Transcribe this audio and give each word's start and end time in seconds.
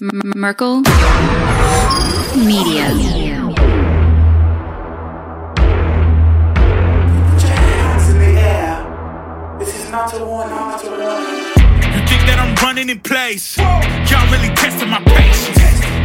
Merkel 0.00 0.80
Media. 2.36 2.88
You 2.88 3.26
think 12.06 12.22
that 12.24 12.38
I'm 12.40 12.54
running 12.64 12.88
in 12.88 13.00
place? 13.00 13.58
Y'all 13.58 14.24
really 14.32 14.48
testing 14.54 14.88
my 14.88 15.02
patience. 15.04 15.58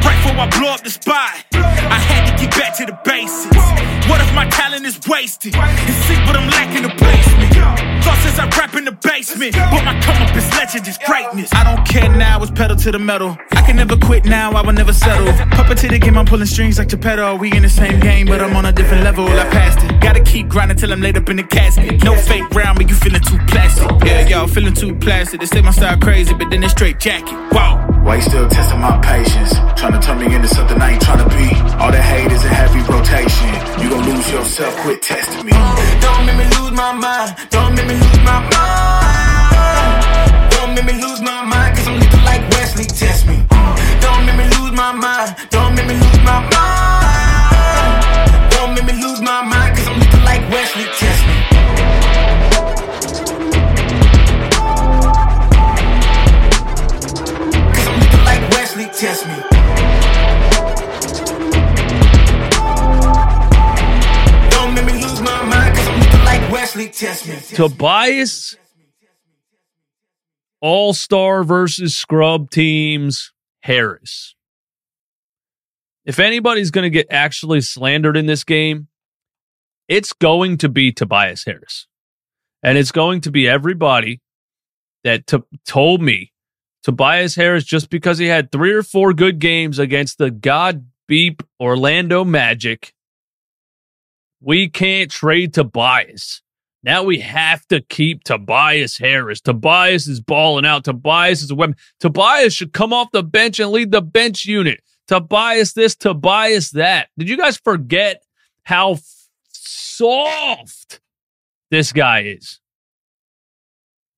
Right 0.04 0.18
before 0.24 0.42
I 0.42 0.50
blow 0.60 0.72
up 0.72 0.84
the 0.84 0.90
spot, 0.90 1.46
I 1.54 1.98
had 1.98 2.36
to 2.36 2.44
get 2.44 2.52
back 2.52 2.76
to 2.78 2.86
the 2.86 3.00
basics. 3.06 3.56
What 4.10 4.20
if 4.20 4.34
my 4.36 4.50
talent 4.50 4.86
is 4.86 5.00
wasted? 5.08 5.56
And 5.56 5.96
see 6.04 6.16
what 6.28 6.36
I'm 6.36 6.50
lacking 6.50 6.84
the 6.84 6.90
placement. 6.90 7.55
Since 8.26 8.40
I 8.40 8.50
rap 8.58 8.74
in 8.74 8.86
the 8.86 8.92
basement, 8.92 9.54
but 9.54 9.86
my 9.86 10.02
come 10.02 10.20
up 10.24 10.36
is 10.36 10.50
legend, 10.58 10.88
is 10.88 10.98
greatness. 10.98 11.54
I 11.54 11.64
don't 11.64 11.86
care 11.88 12.10
now, 12.10 12.42
it's 12.42 12.50
pedal 12.50 12.76
to 12.76 12.92
the 12.92 12.98
metal. 12.98 13.38
I 13.52 13.62
can 13.62 13.76
never 13.76 13.96
quit 13.96 14.26
now, 14.26 14.52
I 14.52 14.62
will 14.66 14.74
never 14.74 14.94
settle. 14.94 15.32
Puppet 15.52 15.78
to 15.80 15.88
the 15.88 16.00
game, 16.00 16.18
I'm 16.18 16.26
pulling 16.26 16.48
strings 16.48 16.80
like 16.80 16.88
Geppetto. 16.88 17.36
We 17.36 17.54
in 17.54 17.62
the 17.62 17.70
same 17.70 18.00
game, 18.00 18.26
but 18.26 18.42
I'm 18.42 18.56
on 18.56 18.66
a 18.66 18.72
different 18.72 19.04
level. 19.04 19.28
I 19.28 19.48
passed 19.52 19.86
it. 19.86 20.02
Gotta 20.02 20.22
keep 20.24 20.48
grinding 20.50 20.76
till 20.76 20.92
I'm 20.92 21.02
laid 21.02 21.18
up 21.18 21.30
in 21.30 21.38
the 21.38 21.44
casket. 21.44 22.04
No 22.04 22.16
fake 22.16 22.50
round, 22.50 22.75
feeling 24.56 24.74
too 24.74 24.96
plastic. 24.96 25.42
They 25.42 25.46
say 25.48 25.62
my 25.62 25.72
style 25.72 25.98
crazy, 26.00 26.34
but 26.34 26.50
then 26.50 26.62
they 26.62 26.70
straight 26.70 26.98
jacket. 26.98 27.36
Wow. 27.52 27.74
Why 28.06 28.16
you 28.16 28.22
still 28.22 28.48
testing 28.48 28.80
my 28.80 28.98
patience? 29.02 29.52
Trying 29.76 30.00
to 30.00 30.00
turn 30.00 30.18
me 30.20 30.34
into 30.34 30.48
something 30.48 30.80
I 30.80 30.94
ain't 30.94 31.02
trying 31.02 31.20
to 31.20 31.30
be. 31.36 31.48
All 31.82 31.92
that 31.92 32.06
hate 32.12 32.32
is 32.32 32.44
a 32.46 32.54
heavy 32.62 32.80
rotation. 32.88 33.52
You 33.84 33.90
gon' 33.90 34.06
lose 34.08 34.32
yourself, 34.32 34.74
quit 34.78 35.02
testing 35.02 35.46
me. 35.46 35.52
Don't 35.52 36.26
make 36.26 36.38
me 36.40 36.48
lose 36.56 36.72
my 36.72 36.94
mind. 36.94 37.36
Don't 37.50 37.76
make 37.76 37.88
me 37.88 37.96
lose 38.00 38.22
my 38.24 38.40
mind. 38.56 40.52
Don't 40.56 40.72
make 40.74 40.86
me 40.86 40.96
lose 41.04 41.15
Tobias 67.56 68.56
All 70.62 70.94
Star 70.94 71.44
versus 71.44 71.96
Scrub 71.96 72.50
teams 72.50 73.34
Harris. 73.62 74.36
If 76.06 76.20
anybody's 76.20 76.72
going 76.72 76.84
to 76.84 76.90
get 76.90 77.08
actually 77.10 77.62
slandered 77.62 78.16
in 78.16 78.28
this 78.28 78.44
game, 78.44 78.88
it's 79.88 80.14
going 80.14 80.58
to 80.60 80.70
be 80.70 80.92
Tobias 80.92 81.44
Harris. 81.46 81.88
And 82.64 82.78
it's 82.78 82.92
going 82.92 83.22
to 83.22 83.32
be 83.32 83.48
everybody 83.48 84.22
that 85.04 85.28
t- 85.28 85.38
told 85.66 86.02
me 86.02 86.32
Tobias 86.84 87.36
Harris, 87.36 87.64
just 87.64 87.90
because 87.90 88.18
he 88.18 88.28
had 88.28 88.52
three 88.52 88.72
or 88.72 88.84
four 88.84 89.14
good 89.14 89.40
games 89.40 89.80
against 89.80 90.18
the 90.18 90.30
God 90.32 90.86
beep 91.08 91.44
Orlando 91.60 92.24
Magic, 92.24 92.94
we 94.40 94.70
can't 94.70 95.10
trade 95.10 95.54
Tobias. 95.54 96.42
Now 96.86 97.02
we 97.02 97.18
have 97.18 97.66
to 97.70 97.82
keep 97.82 98.24
Tobias 98.24 99.00
Harris. 99.00 99.42
Tobias 99.42 100.06
is 100.06 100.22
balling 100.22 100.68
out. 100.68 100.84
Tobias 100.84 101.42
is 101.42 101.50
a 101.50 101.56
weapon. 101.56 101.76
Tobias 102.00 102.54
should 102.54 102.74
come 102.74 102.94
off 102.94 103.10
the 103.12 103.24
bench 103.24 103.60
and 103.60 103.72
lead 103.72 103.90
the 103.90 104.04
bench 104.04 104.46
unit. 104.46 104.82
Tobias 105.08 105.74
this, 105.74 105.96
Tobias 105.96 106.70
that. 106.72 107.10
Did 107.18 107.28
you 107.28 107.38
guys 107.38 107.58
forget 107.58 108.24
how 108.66 108.94
f- 108.94 109.28
soft 109.52 111.02
this 111.72 111.92
guy 111.92 112.22
is? 112.22 112.60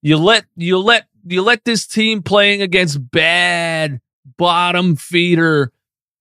You 0.02 0.18
let 0.18 0.44
you 0.54 0.76
let 0.76 1.06
you 1.26 1.40
let 1.40 1.64
this 1.64 1.86
team 1.86 2.22
playing 2.22 2.60
against 2.60 3.10
bad 3.10 3.98
bottom 4.36 4.94
feeder 4.94 5.72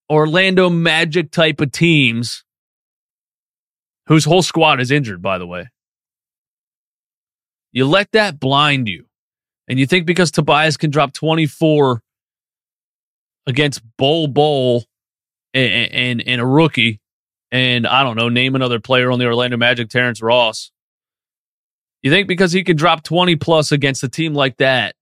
Orlando 0.10 0.70
Magic 0.70 1.30
type 1.30 1.60
of 1.60 1.74
teams 1.74 2.46
whose 4.06 4.24
whole 4.24 4.42
squad 4.42 4.80
is 4.80 4.92
injured 4.92 5.22
by 5.22 5.38
the 5.38 5.46
way. 5.46 5.68
You 7.78 7.86
let 7.86 8.14
that 8.14 8.40
blind 8.40 8.88
you. 8.88 9.06
And 9.68 9.78
you 9.78 9.86
think 9.86 10.08
because 10.08 10.32
Tobias 10.32 10.78
can 10.78 10.90
drop 10.90 11.14
24 11.14 12.02
against 13.46 13.84
Bol 14.00 14.28
Bol 14.28 14.84
and, 15.54 15.92
and, 15.92 16.24
and 16.26 16.42
a 16.42 16.46
rookie, 16.48 17.00
and 17.52 17.86
I 17.86 18.02
don't 18.02 18.18
know, 18.18 18.30
name 18.30 18.56
another 18.56 18.80
player 18.80 19.12
on 19.12 19.20
the 19.20 19.28
Orlando 19.28 19.58
Magic, 19.58 19.90
Terrence 19.90 20.24
Ross. 20.24 20.72
You 22.02 22.10
think 22.10 22.28
because 22.28 22.52
he 22.52 22.64
can 22.64 22.78
drop 22.78 23.04
20 23.04 23.36
plus 23.36 23.72
against 23.72 24.04
a 24.04 24.10
team 24.10 24.34
like 24.34 24.58
that, 24.58 24.96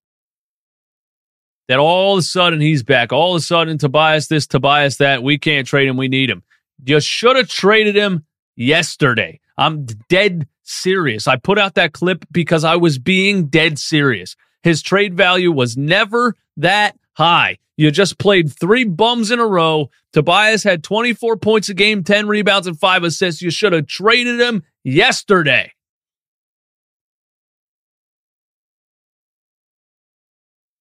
that 1.70 1.80
all 1.80 2.16
of 2.16 2.20
a 2.20 2.24
sudden 2.24 2.60
he's 2.60 2.84
back. 2.84 3.14
All 3.14 3.36
of 3.36 3.40
a 3.40 3.42
sudden, 3.42 3.78
Tobias 3.78 4.28
this, 4.28 4.48
Tobias 4.48 4.98
that. 4.98 5.24
We 5.24 5.38
can't 5.38 5.66
trade 5.66 5.88
him. 5.88 5.96
We 5.96 6.10
need 6.10 6.30
him. 6.30 6.44
You 6.84 7.00
should 7.00 7.38
have 7.38 7.48
traded 7.48 7.96
him 7.96 8.26
yesterday. 8.58 9.40
I'm 9.58 9.86
dead 10.10 10.48
serious. 10.64 11.28
I 11.28 11.38
put 11.38 11.58
out 11.58 11.76
that 11.76 11.94
clip 11.94 12.26
because 12.32 12.64
I 12.64 12.76
was 12.76 12.98
being 12.98 13.48
dead 13.48 13.80
serious. 13.80 14.36
His 14.64 14.82
trade 14.82 15.16
value 15.16 15.52
was 15.52 15.78
never 15.78 16.36
that 16.58 16.98
high. 17.14 17.58
You 17.78 17.92
just 17.92 18.18
played 18.18 18.52
three 18.52 18.86
bums 18.86 19.32
in 19.32 19.40
a 19.40 19.46
row. 19.46 19.90
Tobias 20.14 20.64
had 20.64 20.84
24 20.84 21.38
points 21.38 21.70
a 21.70 21.74
game, 21.74 22.04
10 22.04 22.28
rebounds, 22.28 22.68
and 22.68 22.80
five 22.80 23.04
assists. 23.04 23.42
You 23.42 23.52
should 23.52 23.74
have 23.74 23.88
traded 23.88 24.40
him 24.40 24.64
yesterday. 24.84 25.74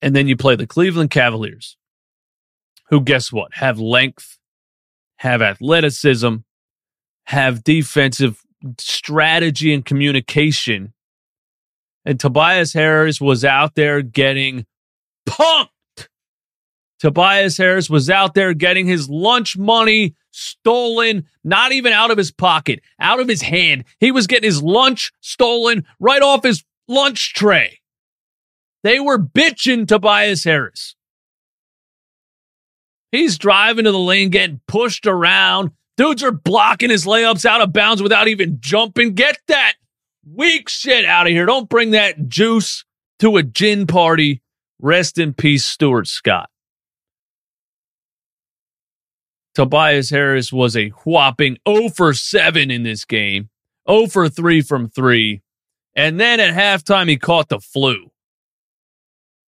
And 0.00 0.14
then 0.14 0.28
you 0.28 0.36
play 0.36 0.54
the 0.54 0.66
Cleveland 0.66 1.10
Cavaliers, 1.10 1.76
who, 2.90 3.00
guess 3.00 3.32
what, 3.32 3.54
have 3.54 3.78
length, 3.80 4.38
have 5.16 5.40
athleticism, 5.42 6.36
have 7.24 7.64
defensive 7.64 8.43
strategy 8.78 9.72
and 9.74 9.84
communication. 9.84 10.92
And 12.04 12.20
Tobias 12.20 12.72
Harris 12.72 13.20
was 13.20 13.44
out 13.44 13.74
there 13.74 14.02
getting 14.02 14.66
punked. 15.28 15.68
Tobias 17.00 17.56
Harris 17.58 17.90
was 17.90 18.08
out 18.08 18.34
there 18.34 18.54
getting 18.54 18.86
his 18.86 19.08
lunch 19.08 19.58
money 19.58 20.14
stolen, 20.30 21.26
not 21.42 21.72
even 21.72 21.92
out 21.92 22.10
of 22.10 22.18
his 22.18 22.30
pocket, 22.30 22.80
out 22.98 23.20
of 23.20 23.28
his 23.28 23.42
hand. 23.42 23.84
He 24.00 24.10
was 24.10 24.26
getting 24.26 24.46
his 24.46 24.62
lunch 24.62 25.12
stolen 25.20 25.84
right 26.00 26.22
off 26.22 26.44
his 26.44 26.64
lunch 26.88 27.34
tray. 27.34 27.80
They 28.82 29.00
were 29.00 29.18
bitching 29.18 29.86
Tobias 29.86 30.44
Harris. 30.44 30.94
He's 33.12 33.38
driving 33.38 33.84
to 33.84 33.92
the 33.92 33.98
lane, 33.98 34.30
getting 34.30 34.60
pushed 34.66 35.06
around. 35.06 35.70
Dudes 35.96 36.22
are 36.22 36.32
blocking 36.32 36.90
his 36.90 37.04
layups 37.04 37.44
out 37.44 37.60
of 37.60 37.72
bounds 37.72 38.02
without 38.02 38.28
even 38.28 38.58
jumping. 38.60 39.14
Get 39.14 39.38
that 39.48 39.74
weak 40.26 40.68
shit 40.68 41.04
out 41.04 41.26
of 41.26 41.32
here. 41.32 41.46
Don't 41.46 41.68
bring 41.68 41.92
that 41.92 42.28
juice 42.28 42.84
to 43.20 43.36
a 43.36 43.42
gin 43.42 43.86
party. 43.86 44.42
Rest 44.80 45.18
in 45.18 45.34
peace, 45.34 45.64
Stuart 45.64 46.08
Scott. 46.08 46.50
Tobias 49.54 50.10
Harris 50.10 50.52
was 50.52 50.76
a 50.76 50.88
whopping 51.04 51.58
0 51.68 51.88
for 51.90 52.12
7 52.12 52.70
in 52.72 52.82
this 52.82 53.04
game, 53.04 53.50
0 53.88 54.08
for 54.08 54.28
3 54.28 54.62
from 54.62 54.88
3. 54.88 55.40
And 55.94 56.18
then 56.18 56.40
at 56.40 56.54
halftime, 56.54 57.08
he 57.08 57.16
caught 57.16 57.48
the 57.48 57.60
flu. 57.60 58.10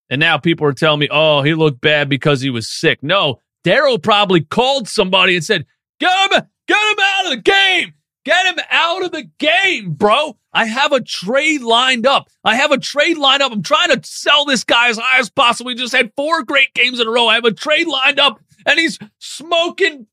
And 0.08 0.20
now 0.20 0.38
people 0.38 0.64
are 0.66 0.72
telling 0.72 1.00
me, 1.00 1.08
oh, 1.10 1.42
he 1.42 1.54
looked 1.54 1.80
bad 1.80 2.08
because 2.08 2.40
he 2.40 2.50
was 2.50 2.68
sick. 2.68 3.02
No, 3.02 3.40
Daryl 3.64 4.00
probably 4.00 4.42
called 4.42 4.86
somebody 4.86 5.34
and 5.34 5.44
said, 5.44 5.66
get 6.00 6.32
him, 6.32 6.42
get 6.66 6.92
him 6.92 6.98
out 7.00 7.24
of 7.26 7.30
the 7.32 7.42
game. 7.42 7.94
Get 8.26 8.46
him 8.46 8.64
out 8.72 9.04
of 9.04 9.12
the 9.12 9.30
game, 9.38 9.92
bro. 9.92 10.36
I 10.52 10.66
have 10.66 10.90
a 10.90 11.00
trade 11.00 11.62
lined 11.62 12.06
up. 12.06 12.26
I 12.42 12.56
have 12.56 12.72
a 12.72 12.78
trade 12.78 13.18
lined 13.18 13.40
up. 13.40 13.52
I'm 13.52 13.62
trying 13.62 13.90
to 13.90 14.00
sell 14.02 14.44
this 14.44 14.64
guy 14.64 14.88
as 14.88 14.98
high 14.98 15.20
as 15.20 15.30
possible. 15.30 15.70
He 15.70 15.76
just 15.76 15.94
had 15.94 16.10
four 16.16 16.42
great 16.42 16.74
games 16.74 16.98
in 16.98 17.06
a 17.06 17.10
row. 17.10 17.28
I 17.28 17.34
have 17.34 17.44
a 17.44 17.52
trade 17.52 17.86
lined 17.86 18.18
up 18.18 18.40
and 18.66 18.80
he's 18.80 18.98
smoking 19.20 20.08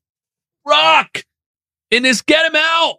rock 0.64 1.24
in 1.90 2.04
this. 2.04 2.22
Get 2.22 2.46
him 2.46 2.54
out. 2.54 2.98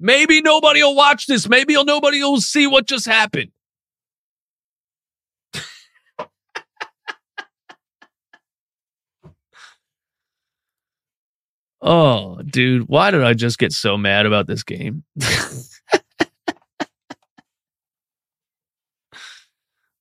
Maybe 0.00 0.40
nobody 0.40 0.82
will 0.82 0.96
watch 0.96 1.26
this. 1.26 1.48
Maybe 1.48 1.74
nobody 1.74 2.20
will 2.24 2.40
see 2.40 2.66
what 2.66 2.88
just 2.88 3.06
happened. 3.06 3.52
Oh, 11.84 12.40
dude, 12.42 12.88
why 12.88 13.10
did 13.10 13.24
I 13.24 13.34
just 13.34 13.58
get 13.58 13.72
so 13.72 13.96
mad 13.96 14.24
about 14.24 14.46
this 14.46 14.62
game? 14.62 15.02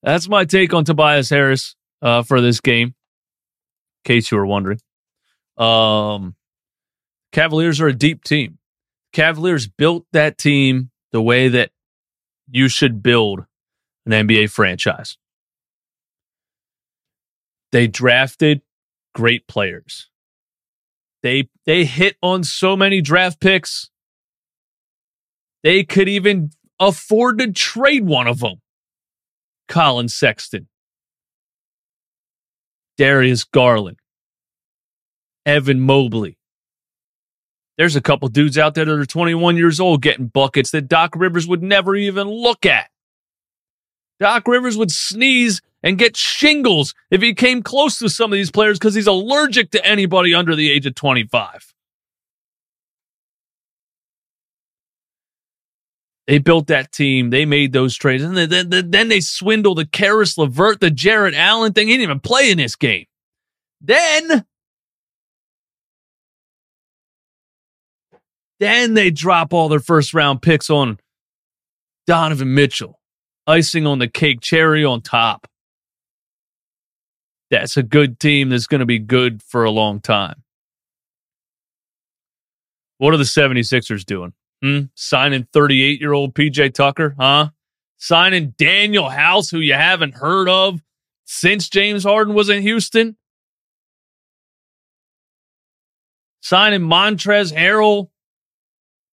That's 0.03 0.29
my 0.29 0.45
take 0.45 0.75
on 0.75 0.85
Tobias 0.85 1.29
Harris 1.29 1.75
uh, 2.03 2.21
for 2.21 2.39
this 2.39 2.59
game. 2.61 2.89
In 2.89 2.93
case 4.05 4.29
you 4.29 4.37
were 4.37 4.45
wondering. 4.45 4.79
Um, 5.57 6.35
Cavaliers 7.31 7.81
are 7.81 7.87
a 7.87 7.93
deep 7.93 8.23
team. 8.23 8.59
Cavaliers 9.11 9.67
built 9.67 10.05
that 10.11 10.37
team 10.37 10.91
the 11.11 11.21
way 11.21 11.47
that 11.47 11.71
you 12.47 12.67
should 12.67 13.01
build 13.01 13.45
an 14.05 14.11
NBA 14.11 14.51
franchise. 14.51 15.17
They 17.71 17.87
drafted 17.87 18.61
great 19.15 19.47
players. 19.47 20.10
They 21.23 21.49
they 21.65 21.85
hit 21.85 22.17
on 22.21 22.43
so 22.43 22.75
many 22.75 23.01
draft 23.01 23.39
picks. 23.39 23.89
They 25.63 25.83
could 25.83 26.09
even 26.09 26.51
afford 26.79 27.39
to 27.39 27.51
trade 27.51 28.05
one 28.05 28.27
of 28.27 28.39
them. 28.39 28.61
Collin 29.67 30.09
Sexton, 30.09 30.67
Darius 32.97 33.43
Garland, 33.43 33.97
Evan 35.45 35.79
Mobley. 35.79 36.37
There's 37.77 37.95
a 37.95 38.01
couple 38.01 38.27
dudes 38.27 38.57
out 38.57 38.73
there 38.75 38.85
that 38.85 38.91
are 38.91 39.05
21 39.05 39.55
years 39.55 39.79
old 39.79 40.01
getting 40.01 40.27
buckets 40.27 40.71
that 40.71 40.87
Doc 40.87 41.15
Rivers 41.15 41.47
would 41.47 41.63
never 41.63 41.95
even 41.95 42.27
look 42.27 42.65
at. 42.65 42.89
Doc 44.19 44.47
Rivers 44.47 44.77
would 44.77 44.91
sneeze 44.91 45.61
and 45.83 45.97
get 45.97 46.15
shingles 46.15 46.93
if 47.09 47.21
he 47.21 47.33
came 47.33 47.63
close 47.63 47.99
to 47.99 48.09
some 48.09 48.31
of 48.31 48.37
these 48.37 48.51
players 48.51 48.77
because 48.77 48.95
he's 48.95 49.07
allergic 49.07 49.71
to 49.71 49.85
anybody 49.85 50.33
under 50.33 50.55
the 50.55 50.71
age 50.71 50.85
of 50.85 50.95
25. 50.95 51.73
They 56.27 56.37
built 56.37 56.67
that 56.67 56.91
team. 56.91 57.29
They 57.29 57.45
made 57.45 57.73
those 57.73 57.95
trades. 57.95 58.23
And 58.23 58.37
then, 58.37 58.69
then, 58.69 58.91
then 58.91 59.09
they 59.09 59.19
swindled 59.19 59.79
the 59.79 59.85
Caris 59.85 60.37
LeVert, 60.37 60.79
the 60.79 60.91
Jarrett 60.91 61.33
Allen 61.33 61.73
thing. 61.73 61.87
He 61.87 61.95
didn't 61.95 62.03
even 62.03 62.19
play 62.19 62.51
in 62.51 62.57
this 62.57 62.75
game. 62.75 63.05
Then, 63.81 64.45
then 68.59 68.93
they 68.93 69.09
drop 69.09 69.51
all 69.51 69.67
their 69.67 69.79
first 69.79 70.13
round 70.13 70.41
picks 70.41 70.69
on 70.69 70.99
Donovan 72.05 72.53
Mitchell 72.53 72.99
icing 73.47 73.85
on 73.85 73.99
the 73.99 74.07
cake, 74.07 74.39
cherry 74.39 74.85
on 74.85 75.01
top. 75.01 75.47
That's 77.51 77.75
a 77.75 77.83
good 77.83 78.17
team 78.17 78.49
that's 78.49 78.65
going 78.65 78.79
to 78.79 78.85
be 78.85 78.97
good 78.97 79.43
for 79.43 79.65
a 79.65 79.71
long 79.71 79.99
time. 79.99 80.41
What 82.97 83.13
are 83.13 83.17
the 83.17 83.23
76ers 83.23 84.05
doing? 84.05 84.33
Hmm? 84.63 84.83
Signing 84.95 85.47
38 85.51 85.99
year 85.99 86.13
old 86.13 86.33
PJ 86.33 86.73
Tucker, 86.73 87.13
huh? 87.19 87.49
Signing 87.97 88.53
Danuel 88.53 89.11
House, 89.11 89.49
who 89.49 89.59
you 89.59 89.73
haven't 89.73 90.15
heard 90.15 90.47
of 90.47 90.81
since 91.25 91.67
James 91.67 92.03
Harden 92.03 92.33
was 92.33 92.49
in 92.49 92.61
Houston. 92.61 93.17
Signing 96.41 96.81
Montrezl 96.81 97.55
Harrell, 97.55 98.09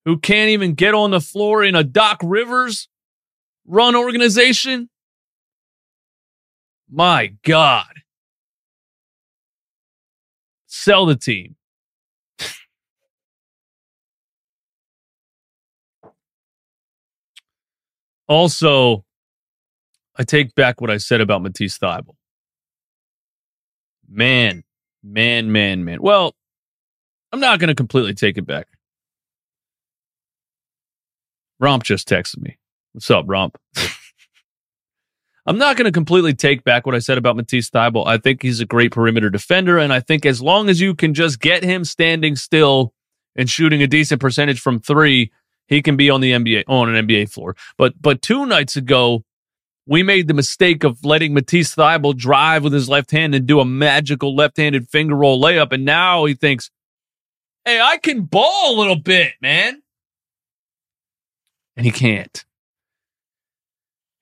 who 0.05 0.17
can't 0.19 0.51
even 0.51 0.75
get 0.75 0.95
on 0.95 1.11
the 1.11 1.21
floor 1.21 1.65
in 1.65 1.75
a 1.75 1.83
Doc 1.83 2.21
Rivers 2.23 2.89
run 3.67 3.97
organization? 3.97 4.89
My 6.91 7.35
God. 7.45 7.87
Sell 10.81 11.07
the 11.07 11.17
team. 11.17 11.57
also, 18.29 19.05
I 20.17 20.23
take 20.23 20.55
back 20.55 20.81
what 20.81 20.89
I 20.89 20.99
said 20.99 21.21
about 21.21 21.43
Matisse 21.43 21.79
Thybulle. 21.79 22.15
Man, 24.09 24.63
man, 25.03 25.51
man, 25.51 25.85
man. 25.85 26.01
Well, 26.01 26.37
I'm 27.33 27.41
not 27.41 27.59
going 27.59 27.69
to 27.69 27.75
completely 27.75 28.15
take 28.15 28.39
it 28.39 28.47
back. 28.47 28.69
Romp 31.59 31.83
just 31.83 32.09
texted 32.09 32.39
me. 32.41 32.57
What's 32.93 33.11
up, 33.11 33.25
Romp? 33.27 33.59
I'm 35.49 35.57
not 35.57 35.79
going 35.79 35.87
to 35.87 35.93
completely 35.93 36.35
take 36.35 36.63
back 36.63 36.85
what 36.85 36.95
I 36.95 36.99
said 36.99 37.17
about 37.17 37.35
Matisse 37.35 37.71
Thybulle. 37.71 38.07
I 38.07 38.19
think 38.19 38.43
he's 38.43 38.61
a 38.61 38.67
great 38.67 38.93
perimeter 38.93 39.31
defender, 39.31 39.79
and 39.79 39.95
I 39.95 40.01
think 40.01 40.27
as 40.27 40.43
long 40.43 40.69
as 40.69 40.79
you 40.79 40.95
can 40.95 41.15
just 41.15 41.41
get 41.41 41.65
him 41.65 41.87
standing 41.87 42.37
still 42.37 42.93
and 43.35 43.49
shooting 43.49 43.83
a 43.83 43.87
decent 43.87 44.21
percentage 44.21 44.61
from 44.61 44.79
three, 44.79 45.33
he 45.67 45.81
can 45.81 45.97
be 45.97 46.11
on 46.11 46.21
the 46.21 46.33
NBA 46.33 46.65
on 46.69 46.95
an 46.95 47.09
NBA 47.09 47.31
floor. 47.33 47.57
But 47.79 47.95
but 47.99 48.21
two 48.21 48.45
nights 48.45 48.77
ago, 48.77 49.25
we 49.87 50.03
made 50.03 50.29
the 50.29 50.35
mistake 50.35 50.85
of 50.85 51.03
letting 51.03 51.33
Matisse 51.33 51.75
Thybulle 51.75 52.15
drive 52.15 52.63
with 52.63 52.75
his 52.75 52.91
left 52.91 53.11
hand 53.11 53.35
and 53.35 53.47
do 53.47 53.59
a 53.59 53.65
magical 53.65 54.37
left-handed 54.37 54.91
finger 54.91 55.15
roll 55.15 55.41
layup, 55.41 55.73
and 55.73 55.83
now 55.83 56.27
he 56.27 56.35
thinks, 56.35 56.71
"Hey, 57.65 57.81
I 57.81 57.97
can 57.97 58.25
ball 58.25 58.75
a 58.75 58.79
little 58.79 59.01
bit, 59.01 59.33
man," 59.41 59.81
and 61.75 61.87
he 61.87 61.91
can't. 61.91 62.45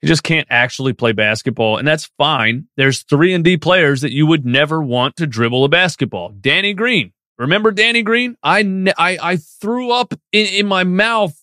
He 0.06 0.08
just 0.08 0.22
can't 0.22 0.46
actually 0.50 0.92
play 0.92 1.10
basketball, 1.10 1.78
and 1.78 1.88
that's 1.88 2.06
fine. 2.16 2.68
There's 2.76 3.02
three 3.02 3.34
and 3.34 3.42
D 3.42 3.56
players 3.56 4.02
that 4.02 4.12
you 4.12 4.24
would 4.26 4.46
never 4.46 4.80
want 4.80 5.16
to 5.16 5.26
dribble 5.26 5.64
a 5.64 5.68
basketball. 5.68 6.28
Danny 6.28 6.74
Green, 6.74 7.12
remember 7.38 7.72
Danny 7.72 8.04
Green? 8.04 8.36
I 8.40 8.60
I, 8.96 9.18
I 9.20 9.36
threw 9.36 9.90
up 9.90 10.14
in, 10.30 10.46
in 10.46 10.66
my 10.68 10.84
mouth 10.84 11.36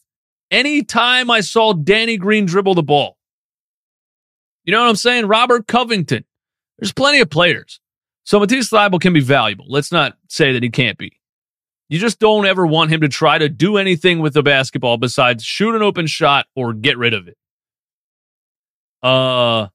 anytime 0.50 1.30
I 1.30 1.42
saw 1.42 1.74
Danny 1.74 2.15
Green 2.15 2.45
dribble 2.45 2.75
the 2.75 2.83
ball. 2.83 3.18
You 4.63 4.71
know 4.71 4.81
what 4.81 4.89
I'm 4.89 4.95
saying? 4.95 5.25
Robert 5.25 5.68
Covington. 5.68 6.24
There's 6.80 6.94
plenty 6.94 7.19
of 7.19 7.30
players. 7.30 7.81
So 8.24 8.39
Matisse 8.39 8.69
Thybulle 8.69 9.01
can 9.01 9.12
be 9.12 9.19
valuable. 9.19 9.65
Let's 9.68 9.92
not 9.92 10.18
say 10.30 10.54
that 10.54 10.63
he 10.63 10.69
can't 10.69 10.98
be. 10.98 11.19
You 11.89 12.00
just 12.00 12.18
don't 12.18 12.45
ever 12.45 12.65
want 12.65 12.92
him 12.92 13.01
to 13.01 13.10
try 13.10 13.38
to 13.38 13.50
do 13.50 13.75
anything 13.75 14.19
with 14.19 14.33
the 14.33 14.42
basketball 14.42 14.95
besides 14.95 15.44
shoot 15.44 15.75
an 15.75 15.81
open 15.81 16.07
shot 16.07 16.48
or 16.56 16.71
get 16.71 16.98
rid 16.98 17.13
of 17.13 17.27
it. 17.27 17.36
Uh, 19.03 19.67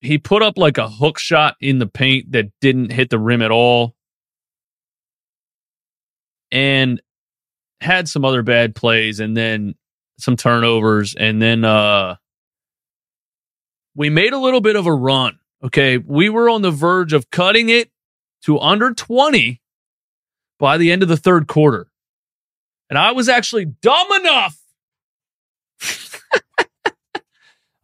he 0.00 0.18
put 0.18 0.42
up 0.42 0.58
like 0.58 0.78
a 0.78 0.88
hook 0.88 1.18
shot 1.18 1.56
in 1.60 1.78
the 1.78 1.86
paint 1.86 2.32
that 2.32 2.50
didn't 2.60 2.92
hit 2.92 3.10
the 3.10 3.18
rim 3.18 3.42
at 3.42 3.50
all. 3.50 3.94
And 6.50 7.00
had 7.80 8.08
some 8.08 8.24
other 8.24 8.42
bad 8.42 8.74
plays 8.74 9.20
and 9.20 9.36
then 9.36 9.74
some 10.18 10.36
turnovers. 10.36 11.14
And 11.14 11.40
then 11.40 11.64
uh 11.64 12.16
we 13.94 14.10
made 14.10 14.32
a 14.32 14.38
little 14.38 14.60
bit 14.60 14.76
of 14.76 14.86
a 14.86 14.92
run. 14.92 15.38
Okay. 15.62 15.98
We 15.98 16.28
were 16.28 16.48
on 16.48 16.62
the 16.62 16.70
verge 16.70 17.12
of 17.12 17.30
cutting 17.30 17.68
it 17.68 17.90
to 18.44 18.58
under 18.60 18.94
20 18.94 19.60
by 20.58 20.78
the 20.78 20.92
end 20.92 21.02
of 21.02 21.08
the 21.08 21.16
third 21.16 21.48
quarter. 21.48 21.88
And 22.88 22.98
I 22.98 23.12
was 23.12 23.28
actually 23.28 23.66
dumb 23.66 24.12
enough 24.12 24.56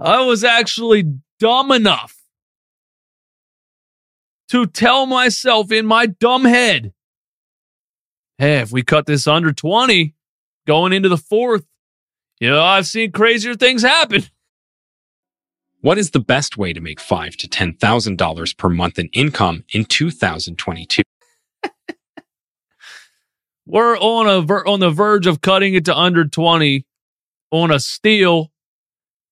I 0.05 0.21
was 0.21 0.45
actually 0.45 1.15
dumb 1.41 1.73
enough 1.73 2.15
to 4.49 4.67
tell 4.67 5.07
myself 5.07 5.73
in 5.73 5.87
my 5.87 6.05
dumb 6.07 6.45
head, 6.45 6.93
hey, 8.37 8.59
if 8.59 8.71
we 8.71 8.83
cut 8.83 9.07
this 9.07 9.27
under 9.27 9.51
20 9.53 10.15
going 10.67 10.93
into 10.93 11.09
the 11.09 11.17
fourth, 11.17 11.65
you 12.39 12.51
know, 12.51 12.63
I've 12.63 12.87
seen 12.87 13.13
crazier 13.13 13.55
things 13.55 13.81
happen. 13.83 14.25
What 15.81 15.97
is 15.99 16.11
the 16.11 16.21
best 16.21 16.59
way 16.59 16.73
to 16.73 16.81
make 16.81 17.01
five 17.01 17.37
to 17.39 17.49
ten 17.49 17.75
thousand 17.75 18.17
dollars 18.17 18.53
per 18.55 18.69
month 18.69 18.99
in 18.99 19.09
income 19.13 19.65
in 19.73 19.85
2022? 19.85 21.03
We're 23.67 23.99
on 23.99 24.27
a 24.27 24.43
ver- 24.43 24.67
on 24.67 24.81
the 24.81 24.91
verge 24.91 25.27
of 25.27 25.41
cutting 25.41 25.75
it 25.75 25.87
to 25.87 25.97
under 25.97 26.27
20 26.27 26.87
on 27.51 27.71
a 27.71 27.81
steal 27.81 28.51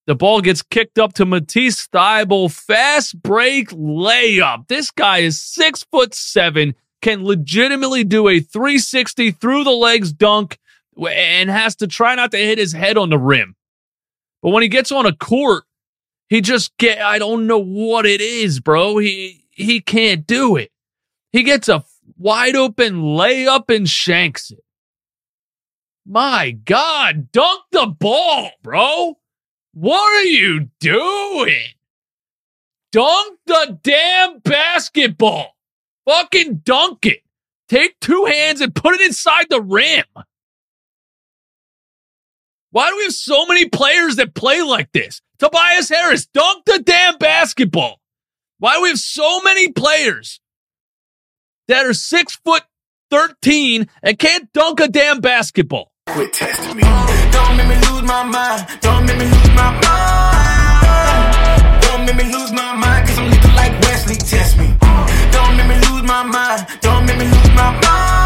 the 0.07 0.15
ball 0.15 0.41
gets 0.41 0.63
kicked 0.63 0.99
up 0.99 1.13
to 1.15 1.25
Matisse 1.25 1.87
Thybulle. 1.87 2.51
Fast 2.51 3.23
break 3.23 3.71
layup. 3.71 4.67
This 4.69 4.91
guy 4.91 5.19
is 5.19 5.41
six 5.41 5.85
foot 5.85 6.15
seven, 6.15 6.75
can 7.01 7.25
legitimately 7.25 8.05
do 8.05 8.29
a 8.29 8.41
360 8.41 9.31
through 9.33 9.65
the 9.65 9.71
legs 9.71 10.13
dunk, 10.13 10.59
and 11.09 11.51
has 11.51 11.77
to 11.77 11.87
try 11.87 12.15
not 12.15 12.33
to 12.33 12.39
hit 12.39 12.59
his 12.59 12.73
head 12.73 12.99
on 12.99 13.11
the 13.11 13.19
rim. 13.19 13.55
But 14.43 14.51
when 14.51 14.63
he 14.63 14.69
gets 14.69 14.91
on 14.91 15.07
a 15.07 15.15
court, 15.15 15.65
he 16.29 16.41
just 16.41 16.77
get 16.79 17.01
I 17.01 17.19
don't 17.19 17.47
know 17.47 17.63
what 17.63 18.07
it 18.07 18.21
is, 18.21 18.59
bro. 18.59 18.99
He 18.99 19.45
he 19.51 19.81
can't 19.81 20.27
do 20.27 20.57
it. 20.57 20.71
He 21.31 21.45
gets 21.45 21.69
a 21.69 21.85
wide 22.19 22.57
open 22.57 23.03
layup 23.03 23.75
and 23.75 23.89
shanks 23.89 24.51
it. 24.51 24.65
My 26.05 26.51
God, 26.51 27.31
dunk 27.31 27.63
the 27.71 27.87
ball, 27.87 28.51
bro. 28.63 29.19
What 29.75 30.21
are 30.21 30.25
you 30.25 30.69
doing? 30.81 31.69
Dunk 32.91 33.39
the 33.47 33.79
damn 33.83 34.41
basketball. 34.41 35.57
Fucking 36.07 36.57
dunk 36.65 37.07
it. 37.07 37.23
Take 37.69 37.99
two 38.01 38.27
hands 38.27 38.61
and 38.61 38.75
put 38.75 38.95
it 38.95 39.01
inside 39.01 39.47
the 39.49 39.63
rim. 39.63 40.05
Why 42.71 42.91
do 42.91 42.97
we 42.97 43.05
have 43.05 43.15
so 43.15 43.47
many 43.47 43.69
players 43.69 44.17
that 44.17 44.35
play 44.35 44.63
like 44.63 44.93
this? 44.93 45.23
Tobias 45.39 45.89
Harris, 45.89 46.27
dunk 46.27 46.65
the 46.67 46.79
damn 46.79 47.19
basketball. 47.19 48.01
Why 48.59 48.77
do 48.77 48.83
we 48.83 48.89
have 48.89 48.99
so 48.99 49.41
many 49.43 49.73
players 49.73 50.41
that 51.69 51.87
are 51.87 51.95
six 51.95 52.37
foot 52.37 52.63
13 53.11 53.89
and 54.03 54.19
can't 54.19 54.53
dunk 54.53 54.81
a 54.81 54.89
damn 54.89 55.21
basketball? 55.21 55.92
Quit 56.09 56.33
testing 56.33 56.77
me. 56.77 56.83
Don't 56.83 57.57
make 57.57 57.69
me 57.69 57.77
lose 57.77 58.03
my 58.03 58.25
mind. 58.25 58.67
Don't 58.81 59.07
make 59.07 59.17
me 59.19 59.25
lose 59.25 59.51
my 59.55 59.71
mind. 59.85 61.63
Don't 61.83 62.05
make 62.05 62.17
me 62.17 62.25
lose 62.25 62.53
my 62.53 62.75
mind, 62.75 63.07
cause 63.07 63.19
I'm 63.19 63.31
looking 63.31 63.55
like 63.55 63.73
Wesley. 63.83 64.17
Test 64.17 64.59
me. 64.59 64.75
Don't 65.31 65.57
make 65.57 65.69
me 65.69 65.77
lose 65.77 66.03
my 66.03 66.25
mind. 66.25 66.67
Don't 66.81 67.07
make 67.07 67.19
me 67.19 67.25
lose 67.27 67.51
my 67.55 67.71
mind. 67.81 68.22